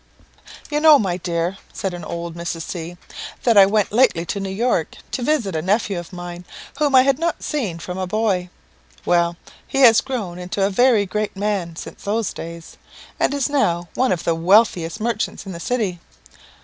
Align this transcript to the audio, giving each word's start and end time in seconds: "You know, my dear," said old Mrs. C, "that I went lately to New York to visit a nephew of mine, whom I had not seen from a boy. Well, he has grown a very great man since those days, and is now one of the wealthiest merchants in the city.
"You 0.71 0.79
know, 0.79 0.97
my 0.97 1.17
dear," 1.17 1.59
said 1.73 1.93
old 2.03 2.33
Mrs. 2.33 2.63
C, 2.63 2.97
"that 3.43 3.55
I 3.55 3.67
went 3.67 3.91
lately 3.91 4.25
to 4.25 4.39
New 4.39 4.49
York 4.49 4.95
to 5.11 5.21
visit 5.21 5.55
a 5.55 5.61
nephew 5.61 5.99
of 5.99 6.11
mine, 6.11 6.43
whom 6.79 6.95
I 6.95 7.03
had 7.03 7.19
not 7.19 7.43
seen 7.43 7.77
from 7.77 7.99
a 7.99 8.07
boy. 8.07 8.49
Well, 9.05 9.37
he 9.67 9.81
has 9.81 10.01
grown 10.01 10.39
a 10.39 10.69
very 10.71 11.05
great 11.05 11.37
man 11.37 11.75
since 11.75 12.03
those 12.03 12.33
days, 12.33 12.77
and 13.19 13.31
is 13.31 13.47
now 13.47 13.89
one 13.93 14.11
of 14.11 14.23
the 14.23 14.33
wealthiest 14.33 14.99
merchants 14.99 15.45
in 15.45 15.51
the 15.51 15.59
city. 15.59 15.99